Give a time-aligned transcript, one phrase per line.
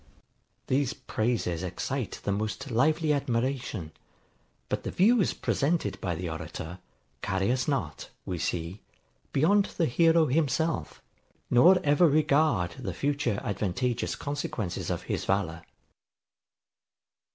[0.65, 3.91] These praises excite the most lively admiration;
[4.67, 6.79] but the views presented by the orator,
[7.21, 8.81] carry us not, we see,
[9.31, 11.03] beyond the hero himself,
[11.51, 15.61] nor ever regard the future advantageous consequences of his valour.